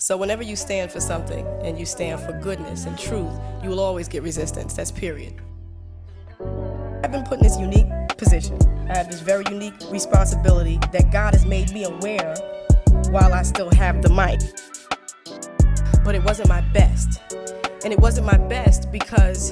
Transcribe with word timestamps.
So 0.00 0.16
whenever 0.16 0.44
you 0.44 0.54
stand 0.54 0.92
for 0.92 1.00
something 1.00 1.44
and 1.64 1.76
you 1.76 1.84
stand 1.84 2.20
for 2.20 2.30
goodness 2.30 2.86
and 2.86 2.96
truth, 2.96 3.32
you 3.64 3.68
will 3.68 3.80
always 3.80 4.06
get 4.06 4.22
resistance. 4.22 4.74
That's 4.74 4.92
period. 4.92 5.34
I've 7.02 7.10
been 7.10 7.24
put 7.24 7.38
in 7.38 7.42
this 7.42 7.58
unique 7.58 7.88
position. 8.16 8.56
I 8.88 8.96
have 8.96 9.10
this 9.10 9.20
very 9.20 9.42
unique 9.50 9.74
responsibility 9.90 10.78
that 10.92 11.10
God 11.10 11.34
has 11.34 11.44
made 11.44 11.72
me 11.72 11.82
aware 11.82 12.32
while 13.10 13.34
I 13.34 13.42
still 13.42 13.70
have 13.72 14.00
the 14.00 14.08
mic. 14.08 14.38
But 16.04 16.14
it 16.14 16.22
wasn't 16.22 16.48
my 16.48 16.60
best. 16.72 17.20
And 17.82 17.92
it 17.92 17.98
wasn't 17.98 18.26
my 18.26 18.38
best 18.38 18.92
because 18.92 19.50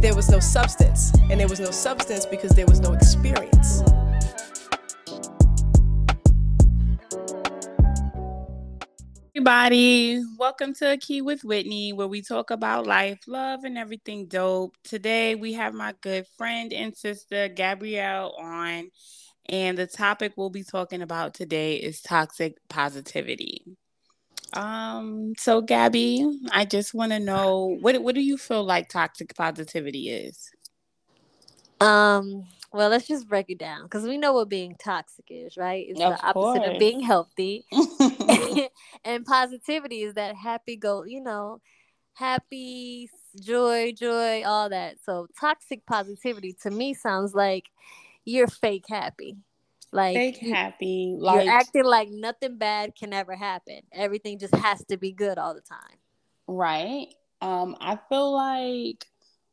there 0.00 0.14
was 0.14 0.30
no 0.30 0.40
substance. 0.40 1.12
And 1.28 1.38
there 1.38 1.48
was 1.48 1.60
no 1.60 1.72
substance 1.72 2.24
because 2.24 2.52
there 2.52 2.66
was 2.66 2.80
no 2.80 2.94
experience. 2.94 3.82
Everybody. 9.48 10.22
Welcome 10.36 10.74
to 10.74 10.92
A 10.92 10.98
Key 10.98 11.22
with 11.22 11.42
Whitney, 11.42 11.94
where 11.94 12.06
we 12.06 12.20
talk 12.20 12.50
about 12.50 12.86
life, 12.86 13.20
love, 13.26 13.64
and 13.64 13.78
everything 13.78 14.26
dope. 14.26 14.76
Today, 14.84 15.36
we 15.36 15.54
have 15.54 15.72
my 15.72 15.94
good 16.02 16.26
friend 16.36 16.70
and 16.70 16.94
sister, 16.94 17.48
Gabrielle, 17.48 18.34
on. 18.38 18.90
And 19.48 19.78
the 19.78 19.86
topic 19.86 20.34
we'll 20.36 20.50
be 20.50 20.64
talking 20.64 21.00
about 21.00 21.32
today 21.32 21.76
is 21.76 22.02
toxic 22.02 22.58
positivity. 22.68 23.64
Um, 24.52 25.32
so 25.38 25.62
Gabby, 25.62 26.26
I 26.52 26.66
just 26.66 26.92
want 26.92 27.12
to 27.12 27.18
know 27.18 27.78
what 27.80 28.02
what 28.02 28.14
do 28.14 28.20
you 28.20 28.36
feel 28.36 28.64
like 28.64 28.90
toxic 28.90 29.34
positivity 29.34 30.10
is? 30.10 30.50
Um, 31.80 32.44
well, 32.72 32.90
let's 32.90 33.06
just 33.06 33.28
break 33.28 33.46
it 33.48 33.58
down 33.58 33.84
because 33.84 34.04
we 34.04 34.18
know 34.18 34.34
what 34.34 34.48
being 34.48 34.76
toxic 34.82 35.24
is, 35.30 35.56
right? 35.56 35.86
It's 35.88 36.00
of 36.00 36.12
the 36.12 36.22
opposite 36.22 36.34
course. 36.34 36.74
of 36.74 36.78
being 36.78 37.00
healthy. 37.00 37.64
and 39.04 39.24
positivity 39.24 40.02
is 40.02 40.14
that 40.14 40.36
happy 40.36 40.76
go, 40.76 41.04
you 41.04 41.22
know, 41.22 41.60
happy, 42.12 43.08
joy, 43.40 43.92
joy, 43.96 44.42
all 44.44 44.68
that. 44.68 44.96
So 45.04 45.28
toxic 45.40 45.86
positivity 45.86 46.54
to 46.62 46.70
me 46.70 46.92
sounds 46.92 47.34
like 47.34 47.70
you're 48.24 48.48
fake 48.48 48.84
happy. 48.88 49.36
Like 49.90 50.16
fake 50.16 50.36
happy. 50.36 51.16
Like 51.18 51.44
you're 51.44 51.54
acting 51.54 51.84
like 51.84 52.10
nothing 52.10 52.58
bad 52.58 52.94
can 52.94 53.14
ever 53.14 53.34
happen. 53.34 53.80
Everything 53.92 54.38
just 54.38 54.54
has 54.54 54.84
to 54.86 54.98
be 54.98 55.12
good 55.12 55.38
all 55.38 55.54
the 55.54 55.62
time. 55.62 55.96
Right. 56.46 57.08
Um, 57.40 57.76
I 57.80 57.98
feel 58.08 58.32
like 58.32 59.06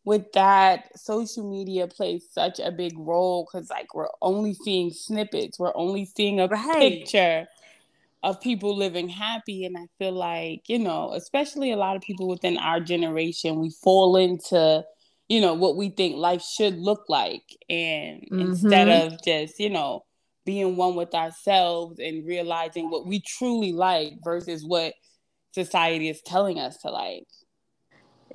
with 0.06 0.32
that 0.34 0.98
social 0.98 1.50
media 1.50 1.88
plays 1.88 2.26
such 2.32 2.60
a 2.60 2.72
big 2.72 2.98
role 2.98 3.46
because 3.46 3.70
like 3.70 3.94
we're 3.94 4.08
only 4.22 4.54
seeing 4.54 4.92
snippets 4.92 5.60
we're 5.60 5.76
only 5.76 6.06
seeing 6.06 6.40
a 6.40 6.48
right. 6.48 6.78
picture 6.78 7.48
of 8.24 8.40
people 8.40 8.76
living 8.76 9.10
happy 9.10 9.66
and 9.66 9.78
i 9.78 9.86
feel 9.98 10.14
like 10.14 10.62
you 10.70 10.80
know 10.80 11.12
especially 11.14 11.72
a 11.72 11.76
lot 11.76 11.96
of 11.96 12.02
people 12.02 12.28
within 12.28 12.58
our 12.58 12.80
generation 12.80 13.60
we 13.60 13.70
fall 13.70 14.16
into 14.16 14.84
you 15.28 15.42
know 15.42 15.54
what 15.54 15.76
we 15.76 15.90
think 15.90 16.16
life 16.16 16.42
should 16.42 16.78
look 16.78 17.06
like 17.10 17.44
and 17.70 18.22
mm-hmm. 18.22 18.40
instead 18.40 18.88
of 18.88 19.22
just 19.24 19.60
you 19.60 19.70
know 19.70 20.04
being 20.46 20.76
one 20.76 20.96
with 20.96 21.16
ourselves 21.16 22.00
and 22.00 22.28
realizing 22.28 22.92
what 22.92 23.08
we 23.08 23.20
truly 23.20 23.74
like 23.74 24.14
versus 24.24 24.64
what 24.64 24.94
society 25.54 26.10
is 26.10 26.22
telling 26.22 26.60
us 26.60 26.78
to 26.78 26.92
like 26.92 27.26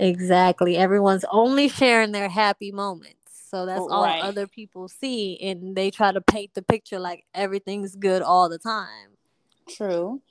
Exactly. 0.01 0.77
Everyone's 0.79 1.27
only 1.31 1.69
sharing 1.69 2.13
their 2.13 2.29
happy 2.29 2.73
moments. 2.73 3.17
So 3.51 3.67
that's 3.67 3.81
all 3.81 4.05
right. 4.05 4.23
other 4.23 4.47
people 4.47 4.89
see. 4.89 5.39
And 5.43 5.77
they 5.77 5.91
try 5.91 6.11
to 6.11 6.21
paint 6.21 6.55
the 6.55 6.63
picture 6.63 6.99
like 6.99 7.25
everything's 7.35 7.97
good 7.97 8.23
all 8.23 8.49
the 8.49 8.59
time. 8.59 9.17
True. 9.69 10.23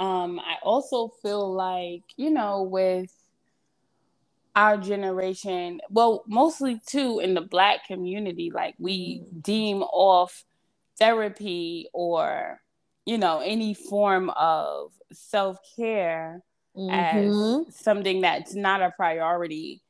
Um, 0.00 0.40
I 0.40 0.56
also 0.62 1.12
feel 1.22 1.52
like, 1.52 2.02
you 2.16 2.30
know, 2.30 2.62
with 2.62 3.12
our 4.56 4.76
generation, 4.76 5.80
well, 5.88 6.24
mostly 6.26 6.80
too 6.84 7.20
in 7.20 7.34
the 7.34 7.40
black 7.40 7.86
community, 7.86 8.50
like 8.52 8.74
we 8.78 9.20
mm. 9.20 9.42
deem 9.42 9.82
off 9.82 10.44
therapy 10.98 11.88
or, 11.92 12.60
you 13.06 13.18
know, 13.18 13.40
any 13.40 13.74
form 13.74 14.30
of 14.30 14.92
self 15.12 15.58
care 15.76 16.42
mm-hmm. 16.76 17.68
as 17.70 17.76
something 17.76 18.20
that's 18.20 18.54
not 18.54 18.82
a 18.82 18.92
priority 18.96 19.82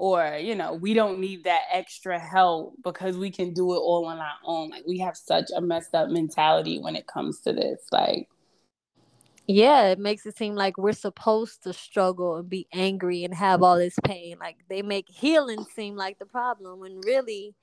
or 0.00 0.38
you 0.40 0.54
know 0.54 0.72
we 0.72 0.94
don't 0.94 1.20
need 1.20 1.44
that 1.44 1.60
extra 1.70 2.18
help 2.18 2.74
because 2.82 3.18
we 3.18 3.30
can 3.30 3.52
do 3.52 3.74
it 3.74 3.78
all 3.78 4.06
on 4.06 4.18
our 4.18 4.38
own. 4.44 4.70
Like 4.70 4.84
we 4.86 4.98
have 4.98 5.16
such 5.16 5.50
a 5.54 5.60
messed 5.60 5.94
up 5.94 6.08
mentality 6.08 6.78
when 6.78 6.96
it 6.96 7.06
comes 7.06 7.40
to 7.40 7.52
this 7.52 7.80
like 7.92 8.26
yeah 9.46 9.88
it 9.88 9.98
makes 9.98 10.24
it 10.24 10.38
seem 10.38 10.54
like 10.54 10.78
we're 10.78 10.92
supposed 10.92 11.62
to 11.64 11.72
struggle 11.74 12.36
and 12.36 12.48
be 12.48 12.66
angry 12.72 13.24
and 13.24 13.34
have 13.34 13.62
all 13.62 13.76
this 13.76 13.98
pain. 14.02 14.36
Like 14.40 14.56
they 14.68 14.80
make 14.80 15.06
healing 15.08 15.66
seem 15.76 15.96
like 15.96 16.18
the 16.18 16.26
problem 16.26 16.80
when 16.80 17.02
really 17.02 17.54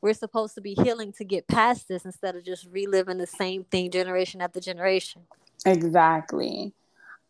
we're 0.00 0.14
supposed 0.14 0.54
to 0.54 0.60
be 0.60 0.74
healing 0.74 1.12
to 1.14 1.24
get 1.24 1.48
past 1.48 1.88
this 1.88 2.04
instead 2.04 2.36
of 2.36 2.44
just 2.44 2.68
reliving 2.70 3.18
the 3.18 3.26
same 3.26 3.64
thing 3.64 3.90
generation 3.90 4.40
after 4.40 4.60
generation. 4.60 5.22
Exactly 5.66 6.72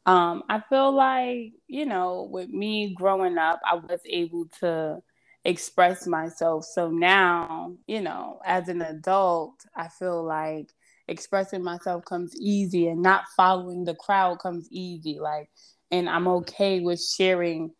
um, 0.06 0.42
I 0.48 0.60
feel 0.68 0.92
like, 0.92 1.52
you 1.66 1.86
know, 1.86 2.28
with 2.30 2.48
me 2.48 2.94
growing 2.94 3.38
up, 3.38 3.60
I 3.64 3.76
was 3.76 4.00
able 4.06 4.46
to 4.60 5.02
express 5.44 6.06
myself. 6.06 6.64
So 6.64 6.90
now, 6.90 7.74
you 7.86 8.00
know, 8.00 8.40
as 8.44 8.68
an 8.68 8.82
adult, 8.82 9.54
I 9.74 9.88
feel 9.88 10.24
like 10.24 10.68
expressing 11.08 11.62
myself 11.62 12.04
comes 12.04 12.34
easy 12.36 12.88
and 12.88 13.02
not 13.02 13.24
following 13.36 13.84
the 13.84 13.94
crowd 13.94 14.38
comes 14.38 14.68
easy. 14.70 15.18
Like, 15.18 15.50
and 15.90 16.08
I'm 16.08 16.28
okay 16.28 16.80
with 16.80 17.02
sharing 17.02 17.72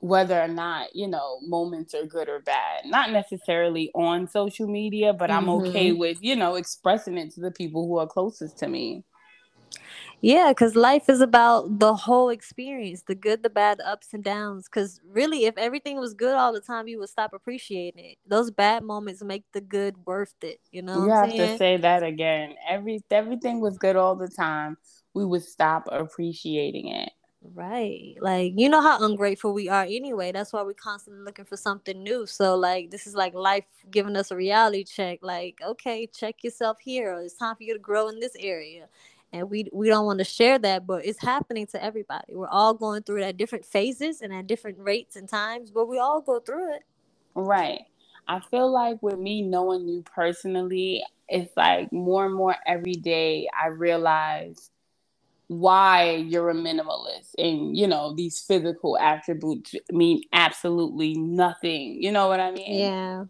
whether 0.00 0.40
or 0.40 0.48
not, 0.48 0.94
you 0.94 1.08
know, 1.08 1.38
moments 1.42 1.94
are 1.94 2.06
good 2.06 2.28
or 2.28 2.40
bad. 2.40 2.84
Not 2.84 3.10
necessarily 3.10 3.90
on 3.94 4.28
social 4.28 4.68
media, 4.68 5.12
but 5.12 5.30
I'm 5.30 5.46
mm-hmm. 5.46 5.68
okay 5.68 5.92
with, 5.92 6.18
you 6.20 6.36
know, 6.36 6.54
expressing 6.54 7.18
it 7.18 7.32
to 7.34 7.40
the 7.40 7.50
people 7.50 7.86
who 7.86 7.98
are 7.98 8.06
closest 8.06 8.58
to 8.58 8.68
me. 8.68 9.04
Yeah, 10.20 10.48
because 10.48 10.74
life 10.74 11.08
is 11.08 11.20
about 11.20 11.78
the 11.78 11.94
whole 11.94 12.28
experience 12.28 13.02
the 13.06 13.14
good, 13.14 13.42
the 13.42 13.50
bad, 13.50 13.78
the 13.78 13.88
ups 13.88 14.12
and 14.12 14.24
downs. 14.24 14.64
Because 14.64 15.00
really, 15.08 15.44
if 15.44 15.56
everything 15.56 15.98
was 16.00 16.12
good 16.14 16.34
all 16.34 16.52
the 16.52 16.60
time, 16.60 16.88
you 16.88 16.98
would 16.98 17.08
stop 17.08 17.32
appreciating 17.32 18.04
it. 18.04 18.18
Those 18.26 18.50
bad 18.50 18.82
moments 18.82 19.22
make 19.22 19.44
the 19.52 19.60
good 19.60 19.96
worth 20.06 20.34
it. 20.42 20.60
You 20.72 20.82
know, 20.82 21.04
you 21.04 21.10
have 21.10 21.30
saying? 21.30 21.52
to 21.52 21.56
say 21.58 21.76
that 21.76 22.02
again. 22.02 22.54
Every 22.68 23.00
everything 23.10 23.60
was 23.60 23.78
good 23.78 23.94
all 23.96 24.16
the 24.16 24.28
time. 24.28 24.76
We 25.14 25.24
would 25.24 25.44
stop 25.44 25.88
appreciating 25.90 26.88
it. 26.88 27.12
Right. 27.54 28.16
Like, 28.20 28.54
you 28.56 28.68
know 28.68 28.80
how 28.80 29.04
ungrateful 29.04 29.52
we 29.52 29.68
are 29.68 29.84
anyway. 29.84 30.32
That's 30.32 30.52
why 30.52 30.62
we're 30.62 30.74
constantly 30.74 31.22
looking 31.22 31.44
for 31.44 31.56
something 31.56 32.02
new. 32.02 32.26
So, 32.26 32.56
like, 32.56 32.90
this 32.90 33.06
is 33.06 33.14
like 33.14 33.32
life 33.34 33.64
giving 33.92 34.16
us 34.16 34.32
a 34.32 34.36
reality 34.36 34.82
check. 34.82 35.20
Like, 35.22 35.60
okay, 35.64 36.08
check 36.08 36.42
yourself 36.42 36.78
here. 36.80 37.16
It's 37.20 37.34
time 37.34 37.54
for 37.54 37.62
you 37.62 37.74
to 37.74 37.78
grow 37.78 38.08
in 38.08 38.18
this 38.18 38.34
area 38.40 38.88
and 39.32 39.50
we 39.50 39.68
we 39.72 39.88
don't 39.88 40.06
want 40.06 40.18
to 40.18 40.24
share 40.24 40.58
that 40.58 40.86
but 40.86 41.04
it's 41.04 41.20
happening 41.20 41.66
to 41.66 41.82
everybody. 41.82 42.34
We're 42.34 42.48
all 42.48 42.74
going 42.74 43.02
through 43.02 43.22
it 43.22 43.26
at 43.26 43.36
different 43.36 43.64
phases 43.64 44.20
and 44.20 44.32
at 44.32 44.46
different 44.46 44.78
rates 44.78 45.16
and 45.16 45.28
times 45.28 45.70
but 45.70 45.86
we 45.86 45.98
all 45.98 46.20
go 46.20 46.40
through 46.40 46.74
it. 46.74 46.82
Right. 47.34 47.82
I 48.26 48.40
feel 48.40 48.70
like 48.70 49.02
with 49.02 49.18
me 49.18 49.42
knowing 49.42 49.88
you 49.88 50.02
personally 50.14 51.02
it's 51.28 51.56
like 51.56 51.92
more 51.92 52.24
and 52.24 52.34
more 52.34 52.56
every 52.66 52.94
day 52.94 53.46
i 53.58 53.66
realize 53.66 54.70
why 55.48 56.14
you're 56.14 56.50
a 56.50 56.54
minimalist 56.54 57.34
and 57.38 57.76
you 57.76 57.86
know 57.86 58.14
these 58.14 58.40
physical 58.40 58.98
attributes 58.98 59.74
mean 59.90 60.22
absolutely 60.32 61.14
nothing. 61.14 62.02
You 62.02 62.12
know 62.12 62.28
what 62.28 62.40
i 62.40 62.50
mean? 62.50 62.78
Yeah 62.78 63.24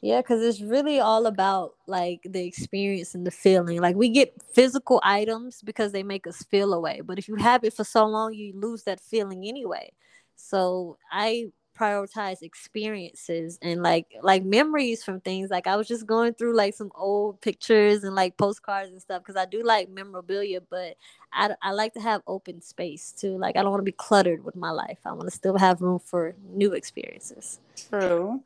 yeah, 0.00 0.20
because 0.20 0.42
it's 0.42 0.60
really 0.60 1.00
all 1.00 1.26
about 1.26 1.74
like 1.86 2.20
the 2.24 2.44
experience 2.44 3.14
and 3.14 3.26
the 3.26 3.30
feeling. 3.30 3.80
Like 3.80 3.96
we 3.96 4.08
get 4.08 4.34
physical 4.52 5.00
items 5.02 5.60
because 5.62 5.92
they 5.92 6.02
make 6.02 6.26
us 6.26 6.42
feel 6.44 6.72
away. 6.72 7.00
But 7.04 7.18
if 7.18 7.28
you 7.28 7.36
have 7.36 7.64
it 7.64 7.74
for 7.74 7.84
so 7.84 8.06
long, 8.06 8.32
you 8.34 8.52
lose 8.54 8.84
that 8.84 9.00
feeling 9.00 9.46
anyway. 9.46 9.92
So 10.36 10.98
I 11.10 11.50
prioritize 11.78 12.42
experiences 12.42 13.58
and 13.62 13.82
like 13.82 14.06
like 14.22 14.44
memories 14.44 15.02
from 15.02 15.20
things. 15.20 15.50
Like 15.50 15.66
I 15.66 15.76
was 15.76 15.88
just 15.88 16.06
going 16.06 16.34
through 16.34 16.56
like 16.56 16.74
some 16.74 16.90
old 16.94 17.40
pictures 17.40 18.04
and 18.04 18.14
like 18.14 18.36
postcards 18.36 18.90
and 18.90 19.00
stuff 19.00 19.22
because 19.22 19.36
I 19.36 19.46
do 19.46 19.62
like 19.62 19.88
memorabilia, 19.88 20.60
but 20.60 20.96
I, 21.32 21.54
I 21.62 21.72
like 21.72 21.94
to 21.94 22.00
have 22.00 22.22
open 22.26 22.60
space 22.60 23.12
too. 23.12 23.36
Like 23.38 23.56
I 23.56 23.62
don't 23.62 23.70
want 23.70 23.80
to 23.80 23.84
be 23.84 23.92
cluttered 23.92 24.44
with 24.44 24.56
my 24.56 24.70
life. 24.70 24.98
I 25.04 25.12
want 25.12 25.28
to 25.28 25.34
still 25.36 25.58
have 25.58 25.80
room 25.80 25.98
for 25.98 26.34
new 26.52 26.72
experiences. 26.72 27.60
True. 27.90 28.42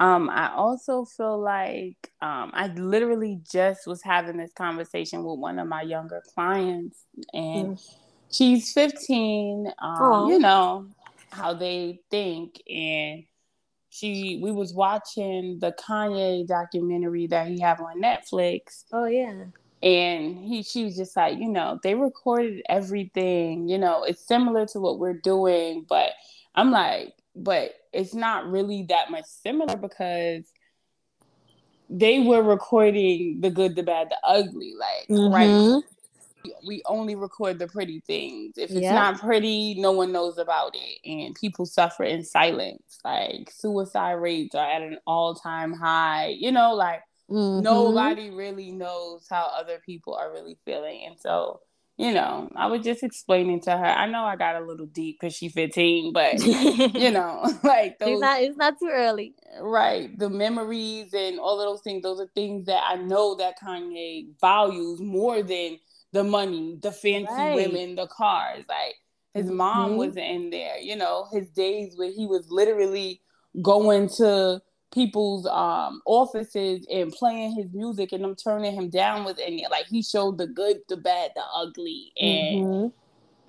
Um, 0.00 0.30
I 0.30 0.50
also 0.54 1.04
feel 1.04 1.38
like 1.38 2.10
um, 2.22 2.50
I 2.54 2.68
literally 2.74 3.38
just 3.52 3.86
was 3.86 4.02
having 4.02 4.38
this 4.38 4.52
conversation 4.54 5.22
with 5.22 5.38
one 5.38 5.58
of 5.58 5.68
my 5.68 5.82
younger 5.82 6.22
clients, 6.34 7.04
and 7.34 7.76
mm. 7.76 7.94
she's 8.32 8.72
15. 8.72 9.70
Um, 9.78 10.30
you 10.30 10.38
know 10.38 10.86
how 11.30 11.52
they 11.52 12.00
think, 12.10 12.62
and 12.66 13.24
she 13.90 14.40
we 14.42 14.50
was 14.52 14.72
watching 14.72 15.58
the 15.60 15.72
Kanye 15.72 16.46
documentary 16.46 17.26
that 17.26 17.48
he 17.48 17.60
have 17.60 17.82
on 17.82 18.00
Netflix. 18.00 18.84
Oh 18.92 19.04
yeah. 19.04 19.44
and 19.82 20.38
he 20.38 20.62
she 20.62 20.84
was 20.84 20.96
just 20.96 21.14
like 21.14 21.38
you 21.38 21.48
know 21.48 21.78
they 21.82 21.94
recorded 21.94 22.62
everything 22.68 23.68
you 23.68 23.78
know 23.78 24.04
it's 24.04 24.26
similar 24.26 24.66
to 24.66 24.78
what 24.78 24.98
we're 24.98 25.14
doing 25.14 25.86
but 25.88 26.10
i'm 26.54 26.70
like 26.70 27.14
but 27.42 27.72
it's 27.92 28.14
not 28.14 28.50
really 28.50 28.84
that 28.88 29.10
much 29.10 29.24
similar 29.24 29.76
because 29.76 30.44
they 31.88 32.20
were 32.20 32.42
recording 32.42 33.40
the 33.40 33.50
good 33.50 33.74
the 33.74 33.82
bad 33.82 34.08
the 34.10 34.18
ugly 34.24 34.74
like 34.78 35.08
mm-hmm. 35.08 35.34
right 35.34 35.82
we 36.66 36.82
only 36.86 37.14
record 37.14 37.58
the 37.58 37.66
pretty 37.66 38.00
things 38.06 38.54
if 38.56 38.70
it's 38.70 38.80
not 38.80 39.20
pretty 39.20 39.74
no 39.78 39.92
one 39.92 40.10
knows 40.10 40.38
about 40.38 40.74
it 40.74 40.98
and 41.04 41.34
people 41.34 41.66
suffer 41.66 42.04
in 42.04 42.24
silence 42.24 42.98
like 43.04 43.50
suicide 43.50 44.12
rates 44.12 44.54
are 44.54 44.70
at 44.70 44.80
an 44.80 44.96
all-time 45.06 45.72
high 45.72 46.28
you 46.28 46.50
know 46.50 46.74
like 46.74 47.02
Mm-hmm. 47.30 47.62
Nobody 47.62 48.30
really 48.30 48.72
knows 48.72 49.26
how 49.30 49.50
other 49.56 49.80
people 49.86 50.14
are 50.14 50.32
really 50.32 50.58
feeling. 50.64 51.04
And 51.06 51.18
so, 51.18 51.60
you 52.00 52.14
know, 52.14 52.48
I 52.56 52.66
was 52.68 52.82
just 52.82 53.02
explaining 53.02 53.60
to 53.62 53.72
her. 53.76 53.84
I 53.84 54.06
know 54.06 54.24
I 54.24 54.34
got 54.34 54.56
a 54.56 54.64
little 54.64 54.86
deep 54.86 55.20
because 55.20 55.34
she's 55.34 55.52
15, 55.52 56.14
but 56.14 56.42
you 56.42 57.10
know, 57.10 57.42
like 57.62 57.98
those, 57.98 58.12
it's 58.12 58.20
not 58.20 58.40
it's 58.40 58.56
not 58.56 58.78
too 58.78 58.88
early. 58.90 59.34
Right. 59.60 60.18
The 60.18 60.30
memories 60.30 61.12
and 61.12 61.38
all 61.38 61.60
of 61.60 61.66
those 61.66 61.82
things, 61.82 62.02
those 62.02 62.18
are 62.18 62.30
things 62.34 62.64
that 62.66 62.82
I 62.88 62.96
know 62.96 63.34
that 63.34 63.60
Kanye 63.62 64.28
values 64.40 64.98
more 64.98 65.42
than 65.42 65.78
the 66.12 66.24
money, 66.24 66.78
the 66.80 66.90
fancy 66.90 67.34
right. 67.34 67.54
women, 67.54 67.96
the 67.96 68.06
cars. 68.06 68.64
Like 68.66 68.94
his 69.34 69.48
mm-hmm. 69.48 69.56
mom 69.56 69.96
was 69.98 70.16
in 70.16 70.48
there, 70.48 70.78
you 70.78 70.96
know, 70.96 71.26
his 71.30 71.50
days 71.50 71.98
where 71.98 72.10
he 72.10 72.24
was 72.24 72.50
literally 72.50 73.20
going 73.60 74.08
to 74.16 74.62
people's 74.92 75.46
um 75.46 76.02
offices 76.04 76.86
and 76.90 77.12
playing 77.12 77.54
his 77.54 77.72
music 77.72 78.12
and 78.12 78.24
I'm 78.24 78.34
turning 78.34 78.74
him 78.74 78.90
down 78.90 79.24
with 79.24 79.38
any 79.38 79.64
like 79.70 79.86
he 79.86 80.02
showed 80.02 80.38
the 80.38 80.46
good, 80.46 80.78
the 80.88 80.96
bad, 80.96 81.32
the 81.34 81.42
ugly. 81.54 82.12
And 82.20 82.64
mm-hmm. 82.64 82.88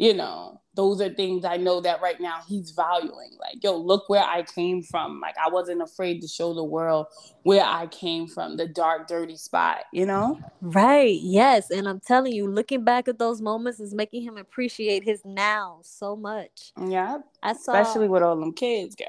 You 0.02 0.16
know, 0.16 0.60
those 0.74 1.00
are 1.00 1.10
things 1.10 1.46
I 1.46 1.58
know 1.58 1.80
that 1.82 2.02
right 2.02 2.20
now 2.20 2.40
he's 2.48 2.72
valuing. 2.72 3.38
Like, 3.40 3.64
yo, 3.64 3.78
look 3.78 4.10
where 4.10 4.24
I 4.24 4.42
came 4.42 4.82
from. 4.82 5.20
Like 5.20 5.36
I 5.38 5.48
wasn't 5.48 5.84
afraid 5.84 6.22
to 6.22 6.28
show 6.28 6.56
the 6.56 6.64
world 6.64 7.06
where 7.44 7.64
I 7.64 7.86
came 7.86 8.26
from, 8.26 8.58
the 8.58 8.68
dark, 8.68 9.08
dirty 9.08 9.38
spot, 9.38 9.82
you 9.94 10.08
know? 10.08 10.40
Right. 10.60 11.20
Yes. 11.22 11.70
And 11.70 11.88
I'm 11.88 12.00
telling 12.00 12.34
you, 12.34 12.48
looking 12.48 12.84
back 12.84 13.08
at 13.08 13.20
those 13.20 13.42
moments 13.44 13.80
is 13.80 13.94
making 13.94 14.24
him 14.24 14.38
appreciate 14.38 15.04
his 15.04 15.22
now 15.24 15.82
so 15.84 16.16
much. 16.16 16.74
Yeah. 16.84 17.20
I 17.44 17.54
saw 17.54 17.74
especially 17.74 18.08
with 18.08 18.24
all 18.24 18.40
them 18.40 18.54
kids, 18.54 18.96
girl. 18.96 19.08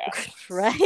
right. 0.51 0.77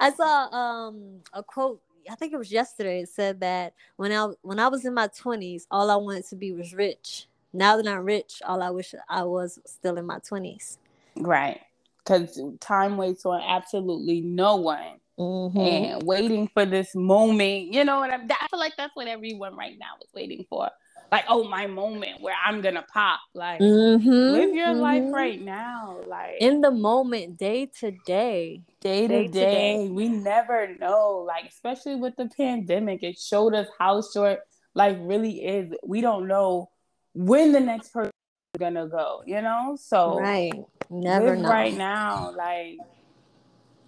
I 0.00 0.10
saw 0.10 0.48
um 0.48 1.20
a 1.32 1.44
quote 1.44 1.80
I 2.10 2.16
think 2.16 2.32
it 2.32 2.38
was 2.38 2.50
yesterday. 2.50 3.02
It 3.02 3.08
said 3.08 3.38
that 3.38 3.74
when 3.94 4.10
I 4.10 4.32
when 4.42 4.58
I 4.58 4.66
was 4.66 4.84
in 4.84 4.94
my 4.94 5.06
twenties, 5.16 5.68
all 5.70 5.92
I 5.92 5.96
wanted 5.96 6.26
to 6.30 6.34
be 6.34 6.50
was 6.50 6.74
rich 6.74 7.28
now 7.52 7.76
that 7.76 7.86
I'm 7.86 8.04
rich, 8.04 8.40
all 8.46 8.62
I 8.62 8.70
wish 8.70 8.94
I 9.08 9.24
was 9.24 9.58
still 9.66 9.98
in 9.98 10.06
my 10.06 10.18
20s. 10.18 10.78
Right. 11.16 11.60
Because 11.98 12.40
time 12.60 12.96
waits 12.96 13.24
on 13.26 13.40
absolutely 13.40 14.20
no 14.22 14.56
one. 14.56 14.98
Mm-hmm. 15.18 15.58
And 15.58 16.02
waiting 16.02 16.48
for 16.48 16.64
this 16.64 16.94
moment, 16.94 17.72
you 17.72 17.84
know 17.84 18.00
what 18.00 18.12
I'm 18.12 18.26
I 18.30 18.48
feel 18.48 18.58
like 18.58 18.74
that's 18.76 18.96
what 18.96 19.06
everyone 19.06 19.56
right 19.56 19.76
now 19.78 19.94
is 20.02 20.08
waiting 20.14 20.46
for. 20.48 20.70
Like, 21.12 21.24
oh, 21.28 21.46
my 21.46 21.66
moment 21.66 22.22
where 22.22 22.34
I'm 22.42 22.62
gonna 22.62 22.86
pop. 22.90 23.20
Like 23.34 23.60
mm-hmm. 23.60 24.08
live 24.08 24.54
your 24.54 24.68
mm-hmm. 24.68 24.80
life 24.80 25.04
right 25.12 25.40
now. 25.40 25.98
Like 26.06 26.36
in 26.40 26.62
the 26.62 26.70
moment, 26.70 27.36
day 27.36 27.70
to 27.80 27.92
day. 28.06 28.62
Day, 28.80 29.06
to 29.06 29.28
day. 29.28 29.88
We 29.90 30.08
never 30.08 30.74
know. 30.80 31.24
Like, 31.28 31.44
especially 31.44 31.96
with 31.96 32.16
the 32.16 32.30
pandemic, 32.34 33.02
it 33.02 33.18
showed 33.18 33.54
us 33.54 33.68
how 33.78 34.02
short 34.02 34.40
life 34.74 34.96
really 35.00 35.44
is. 35.44 35.72
We 35.84 36.00
don't 36.00 36.26
know 36.26 36.70
when 37.14 37.52
the 37.52 37.60
next 37.60 37.90
person 37.90 38.12
is 38.54 38.58
gonna 38.58 38.86
go, 38.86 39.22
you 39.26 39.42
know? 39.42 39.76
So 39.80 40.18
right, 40.18 40.52
never 40.90 41.36
know. 41.36 41.48
right 41.48 41.76
now, 41.76 42.32
like 42.36 42.78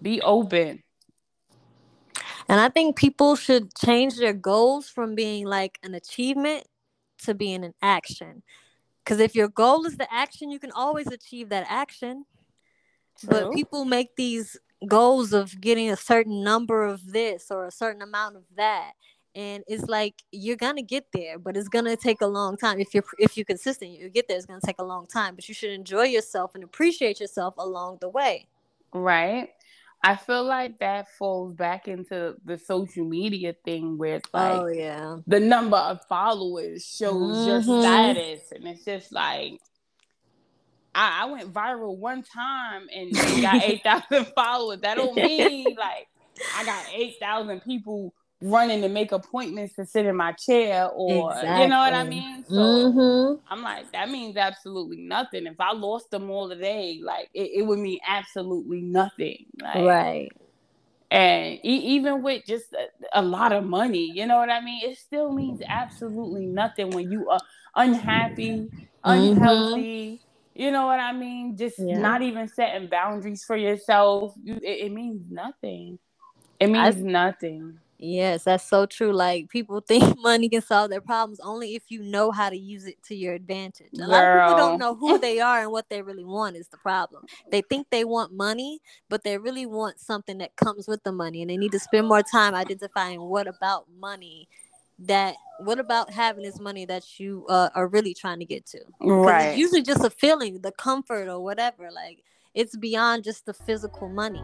be 0.03 0.21
open. 0.23 0.83
And 2.49 2.61
I 2.61 2.69
think 2.69 2.97
people 2.97 3.37
should 3.37 3.75
change 3.75 4.17
their 4.17 4.35
goals 4.35 4.89
from 4.89 5.15
being 5.15 5.47
like 5.47 5.79
an 5.83 5.95
achievement 5.95 6.67
to 7.23 7.35
being 7.35 7.65
an 7.65 7.75
action. 7.81 8.43
Because 9.03 9.19
if 9.21 9.35
your 9.35 9.49
goal 9.49 9.87
is 9.87 9.97
the 9.97 10.13
action, 10.13 10.51
you 10.51 10.59
can 10.59 10.71
always 10.73 11.07
achieve 11.07 11.49
that 11.51 11.67
action. 11.69 12.25
True. 13.19 13.29
But 13.31 13.53
people 13.53 13.85
make 13.85 14.17
these 14.17 14.59
goals 14.87 15.33
of 15.33 15.59
getting 15.61 15.91
a 15.91 15.97
certain 15.97 16.43
number 16.43 16.85
of 16.85 17.13
this 17.13 17.51
or 17.51 17.65
a 17.65 17.71
certain 17.71 18.03
amount 18.03 18.37
of 18.37 18.45
that 18.57 18.93
and 19.35 19.65
it's 19.67 19.85
like 19.85 20.23
you're 20.31 20.57
gonna 20.57 20.83
get 20.83 21.07
there 21.13 21.39
but 21.39 21.57
it's 21.57 21.69
gonna 21.69 21.97
take 21.97 22.21
a 22.21 22.27
long 22.27 22.57
time 22.57 22.81
if 22.81 22.95
you're 22.95 23.05
if 23.19 23.37
you're 23.37 23.45
consistent 23.45 23.91
you 23.91 24.09
get 24.09 24.29
there 24.29 24.37
it's 24.37 24.47
gonna 24.47 24.61
take 24.65 24.79
a 24.79 24.85
long 24.85 25.07
time 25.07 25.35
but 25.35 25.49
you 25.49 25.55
should 25.55 25.71
enjoy 25.71 26.05
yourself 26.05 26.55
and 26.55 26.63
appreciate 26.65 27.21
yourself 27.21 27.55
along 27.59 27.99
the 28.01 28.09
way 28.09 28.47
right 28.93 29.51
i 30.03 30.15
feel 30.15 30.45
like 30.45 30.79
that 30.79 31.09
falls 31.19 31.53
back 31.53 31.89
into 31.89 32.35
the 32.45 32.57
social 32.57 33.05
media 33.05 33.55
thing 33.65 33.99
where 33.99 34.17
it's 34.17 34.33
like 34.33 34.53
oh 34.53 34.67
yeah 34.67 35.17
the 35.27 35.41
number 35.41 35.77
of 35.77 36.01
followers 36.09 36.85
shows 36.85 37.37
mm-hmm. 37.37 37.49
your 37.49 37.83
status 37.83 38.53
and 38.53 38.67
it's 38.67 38.85
just 38.85 39.13
like 39.13 39.59
I, 40.97 41.23
I 41.23 41.25
went 41.27 41.53
viral 41.53 41.97
one 41.97 42.23
time 42.23 42.89
and 42.95 43.13
got 43.43 43.65
8,000 43.65 44.27
followers. 44.27 44.79
That 44.83 44.97
don't 44.97 45.17
mean 45.17 45.65
like 45.77 46.07
I 46.57 46.65
got 46.65 46.85
8,000 46.93 47.63
people 47.63 48.15
running 48.45 48.83
to 48.83 48.89
make 48.89 49.11
appointments 49.11 49.75
to 49.75 49.87
sit 49.87 50.05
in 50.05 50.17
my 50.17 50.33
chair 50.33 50.89
or 50.93 51.33
exactly. 51.33 51.63
you 51.63 51.69
know 51.69 51.79
what 51.79 51.95
I 51.95 52.05
mean? 52.05 52.45
So 52.47 52.55
mm-hmm. 52.55 53.53
I'm 53.53 53.63
like, 53.63 53.91
that 53.93 54.11
means 54.11 54.37
absolutely 54.37 54.99
nothing. 54.99 55.47
If 55.47 55.59
I 55.59 55.73
lost 55.73 56.11
them 56.11 56.31
all 56.31 56.49
today, 56.49 57.01
like 57.03 57.31
it, 57.33 57.51
it 57.55 57.63
would 57.67 57.79
mean 57.79 57.99
absolutely 58.07 58.83
nothing. 58.83 59.47
Like, 59.61 59.77
right. 59.77 60.33
And 61.11 61.55
e- 61.65 61.95
even 61.95 62.23
with 62.23 62.45
just 62.45 62.73
a, 62.75 63.21
a, 63.21 63.23
lot 63.23 63.53
of 63.53 63.65
money, 63.65 64.11
you 64.13 64.27
know 64.27 64.39
what 64.39 64.51
I 64.51 64.61
mean? 64.61 64.81
It 64.85 64.99
still 64.99 65.33
means 65.33 65.63
absolutely 65.67 66.47
nothing 66.47 66.91
when 66.91 67.11
you 67.11 67.31
are 67.31 67.41
unhappy, 67.77 68.69
mm-hmm. 68.69 68.81
unhealthy. 69.05 70.21
You 70.55 70.71
know 70.71 70.87
what 70.87 71.01
I 71.01 71.13
mean? 71.13 71.57
Just 71.57 71.79
yeah. 71.79 71.99
not 71.99 72.23
even 72.23 72.47
setting 72.49 72.89
boundaries 72.89 73.45
for 73.45 73.57
yourself. 73.57 74.35
You, 74.43 74.55
it, 74.57 74.87
it 74.87 74.93
means 74.93 75.23
nothing. 75.31 75.99
It 76.61 76.69
means 76.69 76.97
I, 76.97 77.01
nothing. 77.01 77.79
Yes, 77.99 78.45
that's 78.45 78.65
so 78.65 78.87
true. 78.87 79.13
Like 79.13 79.49
people 79.49 79.81
think 79.87 80.19
money 80.21 80.49
can 80.49 80.63
solve 80.63 80.91
their 80.91 81.01
problems 81.01 81.41
only 81.41 81.75
if 81.75 81.85
you 81.91 82.03
know 82.03 82.31
how 82.31 82.51
to 82.51 82.57
use 82.57 82.87
it 82.87 83.03
to 83.05 83.15
your 83.15 83.35
advantage. 83.35 83.93
A 83.95 83.99
Girl. 83.99 84.09
lot 84.09 84.25
of 84.25 84.41
people 84.41 84.57
don't 84.57 84.79
know 84.79 84.95
who 84.95 85.19
they 85.19 85.41
are 85.41 85.61
and 85.61 85.71
what 85.71 85.89
they 85.89 86.03
really 86.03 86.25
want 86.25 86.57
is 86.57 86.69
the 86.69 86.77
problem. 86.79 87.25
They 87.51 87.63
think 87.63 87.89
they 87.91 88.05
want 88.05 88.33
money, 88.33 88.81
but 89.09 89.25
they 89.25 89.39
really 89.39 89.67
want 89.67 90.01
something 90.01 90.39
that 90.39 90.57
comes 90.57 90.89
with 90.89 91.03
the 91.05 91.13
money 91.13 91.43
and 91.43 91.51
they 91.51 91.57
need 91.57 91.73
to 91.73 91.79
spend 91.79 92.07
more 92.07 92.23
time 92.23 92.55
identifying 92.55 93.21
what 93.21 93.47
about 93.47 93.87
money 93.99 94.49
that 94.99 95.35
what 95.59 95.79
about 95.79 96.11
having 96.11 96.43
this 96.43 96.61
money 96.61 96.85
that 96.85 97.19
you 97.19 97.47
uh, 97.49 97.69
are 97.75 97.89
really 97.89 98.15
trying 98.15 98.39
to 98.39 98.45
get 98.45 98.67
to. 98.67 98.81
Right. 99.01 99.49
It's 99.49 99.59
usually 99.59 99.83
just 99.83 100.05
a 100.05 100.11
feeling, 100.11 100.61
the 100.61 100.73
comfort 100.73 101.29
or 101.29 101.41
whatever. 101.41 101.91
Like 101.91 102.23
it's 102.55 102.77
beyond 102.77 103.25
just 103.25 103.47
the 103.47 103.55
physical 103.55 104.09
money. 104.09 104.43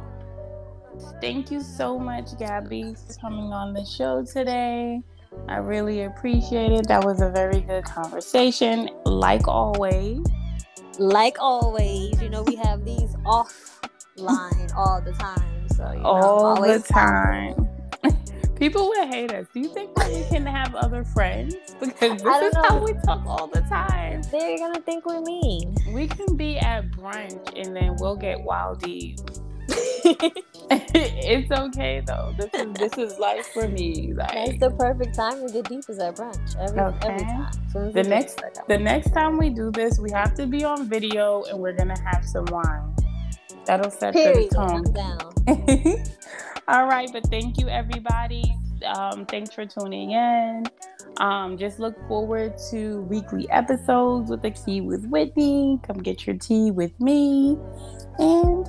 Thank 1.20 1.50
you 1.50 1.62
so 1.62 1.98
much, 1.98 2.38
Gabby, 2.38 2.94
for 2.94 3.14
coming 3.20 3.52
on 3.52 3.72
the 3.72 3.84
show 3.84 4.24
today. 4.24 5.02
I 5.48 5.56
really 5.58 6.04
appreciate 6.04 6.72
it. 6.72 6.88
That 6.88 7.04
was 7.04 7.20
a 7.20 7.30
very 7.30 7.60
good 7.60 7.84
conversation, 7.84 8.90
like 9.04 9.46
always. 9.46 10.24
Like 10.98 11.36
always, 11.40 12.20
you 12.20 12.28
know, 12.28 12.42
we 12.42 12.56
have 12.56 12.84
these 12.84 13.14
offline 13.24 14.74
all 14.74 15.00
the 15.00 15.12
time. 15.12 15.68
So, 15.68 15.90
you 15.92 16.00
know, 16.00 16.06
all 16.06 16.62
the 16.62 16.80
time. 16.80 17.68
People 18.56 18.88
would 18.88 19.08
hate 19.08 19.32
us. 19.32 19.46
Do 19.54 19.60
you 19.60 19.72
think 19.72 19.94
that 19.94 20.10
we 20.10 20.22
can 20.24 20.44
have 20.44 20.74
other 20.74 21.04
friends? 21.04 21.56
Because 21.80 22.22
this 22.22 22.42
is 22.42 22.54
know. 22.54 22.62
how 22.62 22.84
we 22.84 22.92
talk 23.04 23.24
all 23.26 23.46
the 23.46 23.62
time. 23.62 24.22
They're 24.30 24.58
gonna 24.58 24.82
think 24.82 25.06
we're 25.06 25.22
mean. 25.22 25.74
We 25.94 26.06
can 26.06 26.36
be 26.36 26.58
at 26.58 26.90
brunch 26.90 27.58
and 27.58 27.74
then 27.74 27.96
we'll 27.98 28.16
get 28.16 28.38
wildies 28.38 29.40
it's 30.94 31.50
okay 31.50 32.00
though. 32.06 32.32
This 32.38 32.50
is 32.54 32.72
this 32.74 32.92
is 32.96 33.18
life 33.18 33.48
for 33.52 33.66
me. 33.66 34.12
Like 34.14 34.32
that's 34.32 34.58
the 34.60 34.70
perfect 34.70 35.16
time 35.16 35.44
to 35.44 35.52
get 35.52 35.68
deep 35.68 35.84
is 35.88 35.98
at 35.98 36.14
brunch. 36.14 36.56
Every 36.60 36.80
okay. 36.80 37.08
every 37.08 37.24
time. 37.24 37.52
So 37.72 37.90
the 37.90 38.04
next 38.04 38.40
the 38.68 38.78
next 38.78 39.10
time 39.10 39.36
we 39.36 39.50
do 39.50 39.72
this, 39.72 39.98
we 39.98 40.12
have 40.12 40.34
to 40.34 40.46
be 40.46 40.62
on 40.62 40.88
video 40.88 41.42
and 41.50 41.58
we're 41.58 41.72
gonna 41.72 42.00
have 42.00 42.24
some 42.24 42.44
wine. 42.50 42.94
That'll 43.66 43.90
set 43.90 44.14
Period. 44.14 44.50
the 44.50 44.84
tone. 45.44 46.04
All 46.68 46.86
right, 46.86 47.10
but 47.12 47.26
thank 47.26 47.58
you 47.58 47.68
everybody. 47.68 48.44
Um, 48.86 49.26
thanks 49.26 49.52
for 49.52 49.66
tuning 49.66 50.12
in. 50.12 50.66
Um, 51.16 51.58
just 51.58 51.80
look 51.80 51.96
forward 52.06 52.54
to 52.70 53.00
weekly 53.02 53.50
episodes 53.50 54.30
with 54.30 54.42
the 54.42 54.52
key 54.52 54.80
with 54.80 55.04
Whitney. 55.06 55.80
Come 55.84 55.98
get 55.98 56.28
your 56.28 56.36
tea 56.36 56.70
with 56.70 56.98
me. 57.00 57.58
And 58.18 58.68